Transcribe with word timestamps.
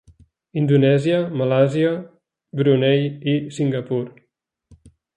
Indonèsia, 0.61 1.19
Malàisia, 1.41 1.93
Brunei 2.63 3.07
i 3.35 3.39
Singapur. 3.59 4.05